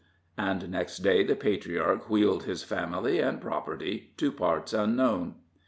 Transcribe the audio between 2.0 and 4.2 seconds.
wheeled his family and property